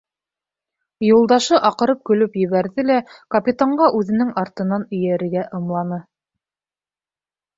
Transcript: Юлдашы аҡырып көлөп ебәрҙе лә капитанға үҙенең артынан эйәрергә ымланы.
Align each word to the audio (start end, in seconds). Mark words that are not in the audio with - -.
Юлдашы 1.07 1.59
аҡырып 1.69 1.99
көлөп 2.09 2.39
ебәрҙе 2.43 2.85
лә 2.87 2.95
капитанға 3.35 3.91
үҙенең 3.99 4.31
артынан 4.43 4.87
эйәрергә 4.99 5.43
ымланы. 5.59 6.01